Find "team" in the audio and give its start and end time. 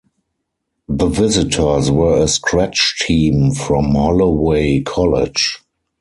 3.05-3.51